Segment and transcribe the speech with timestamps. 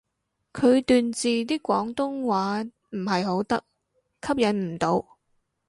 [0.51, 3.63] 佢段字啲廣東話唔係好得，
[4.23, 5.05] 吸引唔到